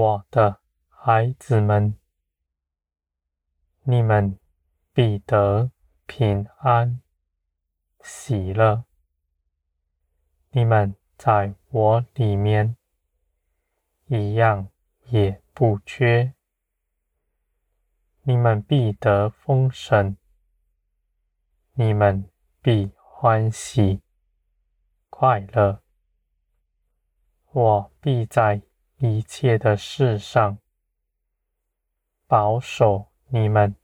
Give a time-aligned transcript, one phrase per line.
[0.00, 1.94] 我的孩子们，
[3.82, 4.38] 你们
[4.94, 5.70] 必得
[6.06, 7.02] 平安、
[8.00, 8.86] 喜乐。
[10.52, 12.78] 你们在我里面，
[14.06, 14.70] 一样
[15.10, 16.32] 也不缺。
[18.22, 20.16] 你们必得丰盛，
[21.74, 22.30] 你们
[22.62, 24.00] 必欢喜
[25.10, 25.82] 快乐。
[27.52, 28.62] 我必在
[29.02, 30.58] 一切的事上
[32.26, 33.74] 保守你们，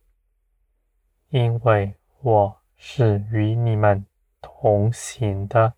[1.30, 4.04] 因为我是与你们
[4.42, 5.72] 同行的，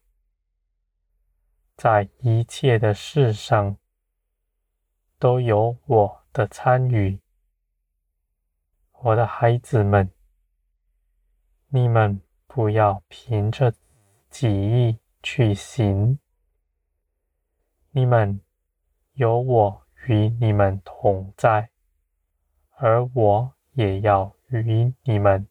[1.77, 3.77] 在一切的事上
[5.21, 7.21] 都有我的参与。
[8.91, 10.11] 我的孩子们，
[11.69, 13.73] 你们不要凭着
[14.29, 16.19] 己意去行。
[17.93, 18.41] 你们
[19.19, 21.71] 有我与你们同在，
[22.77, 25.49] 而我也要与你们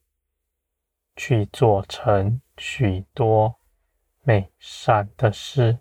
[1.17, 3.59] 去做成许多
[4.23, 5.79] 美善的事。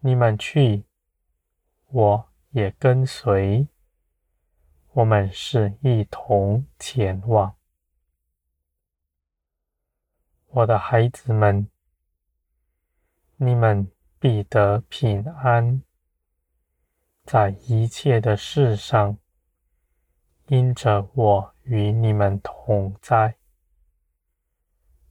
[0.00, 0.84] 你们去，
[1.86, 3.66] 我也跟随。
[4.92, 7.56] 我们是一同前往，
[10.48, 11.70] 我的孩子们，
[13.36, 15.82] 你们必得平安，
[17.24, 19.16] 在一切的事上，
[20.48, 23.36] 因着我与你们同在，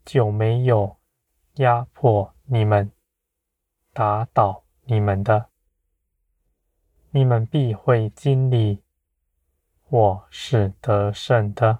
[0.04, 0.98] 就没有
[1.56, 2.92] 压迫你们、
[3.94, 5.50] 打倒你们的，
[7.12, 8.84] 你们必会经历。
[9.88, 11.80] 我是得胜的，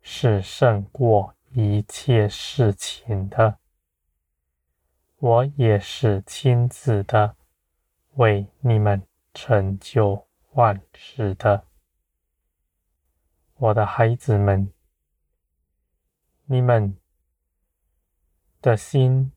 [0.00, 3.58] 是胜过一切事情的。
[5.16, 7.34] 我也是亲自的
[8.18, 9.02] 为你们
[9.32, 11.64] 成就万事的，
[13.54, 14.72] 我的孩子们，
[16.44, 16.96] 你们
[18.60, 19.32] 的心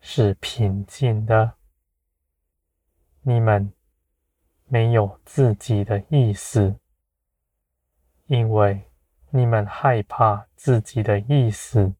[0.00, 1.54] 是平静的，
[3.22, 3.72] 你们。
[4.70, 6.78] 没有自己的意思，
[8.26, 8.84] 因为
[9.30, 11.94] 你们害怕自己的意思。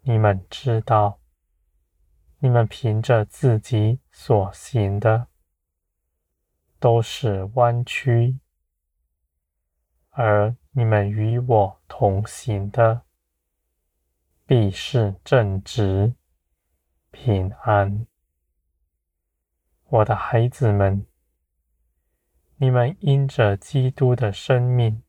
[0.00, 1.17] 你们知道，
[2.40, 5.26] 你们凭着自己所行的
[6.78, 8.38] 都是弯曲，
[10.10, 13.02] 而你们与我同行的
[14.46, 16.14] 必是正直、
[17.10, 18.06] 平安。
[19.88, 21.04] 我的孩子们。
[22.60, 25.04] 你们因着基督的生命，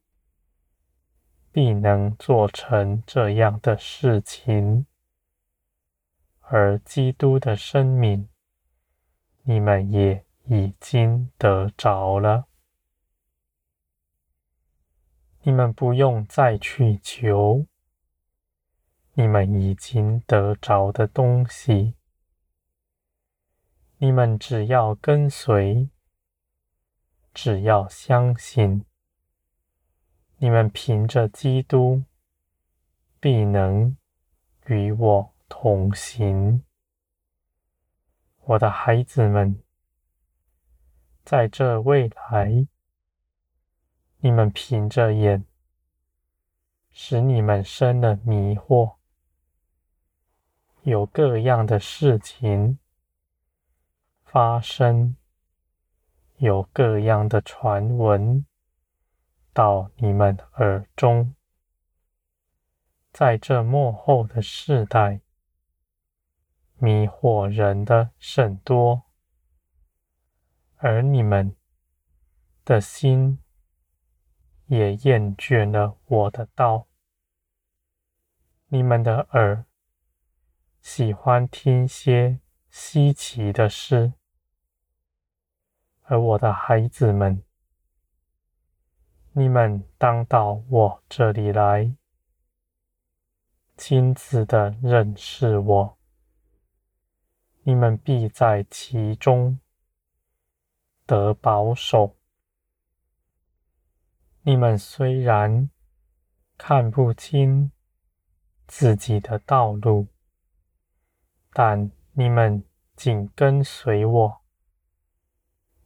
[1.50, 4.86] 必能做成这样的事情；
[6.52, 8.28] 而基督的生命，
[9.44, 12.48] 你们也已经得着了。
[15.42, 17.66] 你们不用再去求，
[19.12, 21.94] 你们已经得着的东西，
[23.98, 25.88] 你们只要跟随。
[27.32, 28.84] 只要相信，
[30.38, 32.02] 你们凭着基督，
[33.20, 33.96] 必能
[34.66, 36.64] 与我同行。
[38.44, 39.62] 我的孩子们，
[41.22, 42.66] 在这未来，
[44.20, 45.44] 你们凭着眼，
[46.90, 48.94] 使你们生了迷惑，
[50.84, 52.78] 有各样的事情
[54.24, 55.16] 发生。
[56.38, 58.46] 有各样的传闻
[59.52, 61.34] 到你们耳中，
[63.12, 65.20] 在这幕后的世代，
[66.82, 69.02] 迷惑人的甚多，
[70.76, 71.54] 而你们
[72.64, 73.38] 的心
[74.64, 76.88] 也厌倦了我的道，
[78.68, 79.66] 你们的耳
[80.80, 82.40] 喜欢听些
[82.70, 84.14] 稀奇的事。
[86.04, 87.44] 而我的孩子们，
[89.32, 91.94] 你们当到我这里来，
[93.76, 95.98] 亲自的认识我，
[97.70, 99.60] 你们必在其中
[101.06, 102.16] 得保守。
[104.42, 105.70] 你们虽然
[106.58, 107.70] 看不清
[108.66, 110.08] 自己的道路，
[111.52, 112.64] 但你们
[112.96, 114.40] 紧跟随我。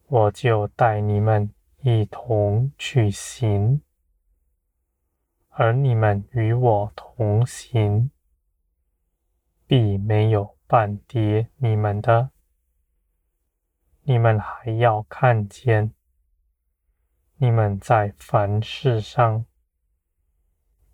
[0.06, 1.52] 我就带你们
[1.82, 3.82] 一同去行，
[5.50, 8.10] 而你们与我同行，
[9.66, 12.32] 必没有绊跌你们的，
[14.03, 15.94] 你们还要看见，
[17.37, 19.47] 你们在凡事上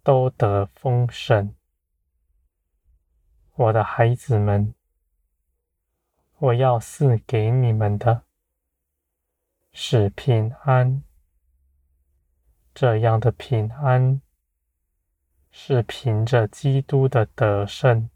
[0.03, 1.55] 都得丰盛。
[3.55, 4.75] 我的孩子们，
[6.37, 8.25] 我要赐给你们的
[9.73, 11.03] 是平安。
[12.75, 14.21] 这样的平安，
[15.50, 18.11] 是凭着基督的得胜，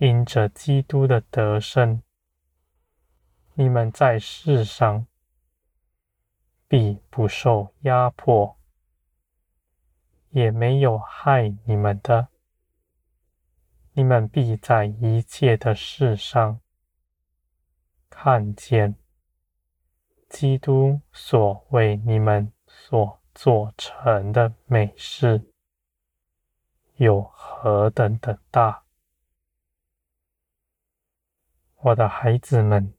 [0.00, 2.00] 因着基督的得胜，
[3.52, 5.06] 你们在世上
[6.66, 8.56] 必不受压迫，
[10.30, 12.28] 也没有害你们的。
[13.92, 16.62] 你们必在一切的事上
[18.08, 18.96] 看见
[20.30, 25.52] 基督所为你们所做成的美事
[26.96, 28.84] 有何等的大。
[31.82, 32.92] 我的孩子们，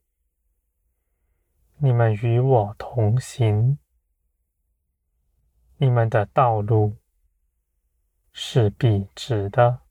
[1.78, 3.78] 你们与我同行，
[5.78, 6.96] 你们的道路
[8.32, 9.82] 是笔直的。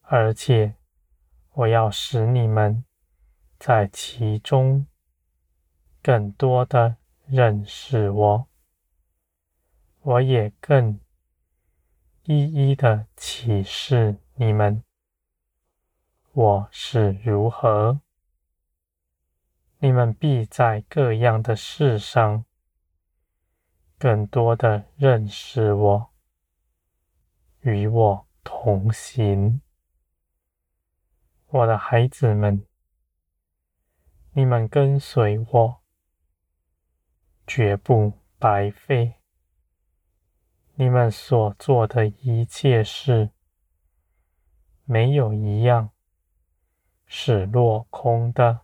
[0.00, 0.76] 而且，
[1.52, 2.82] 我要使你们
[3.58, 4.86] 在其中
[6.02, 6.96] 更多的
[7.26, 8.48] 认识我，
[10.00, 10.98] 我也更
[12.22, 14.82] 一一的启示你们，
[16.40, 18.00] 我是如何。
[19.80, 22.44] 你们必在各样的事上
[23.98, 26.10] 更多的认识我，
[27.62, 29.60] 与我同行。
[31.48, 32.64] 我的孩子们，
[34.30, 35.82] 你们跟随我，
[37.48, 39.16] 绝不白费。
[40.74, 43.30] 你们所做的一切事，
[44.84, 45.90] 没有一样
[47.08, 48.60] 是落空的。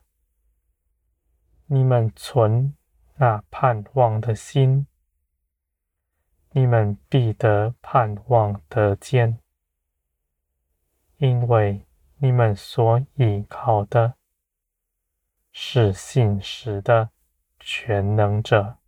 [1.67, 2.76] 你们存
[3.17, 4.87] 那盼望的心，
[6.50, 9.41] 你们必得盼望得见，
[11.17, 11.85] 因为。
[12.19, 14.14] 你们所依靠的
[15.52, 17.11] 是信实的
[17.61, 18.79] 全能者。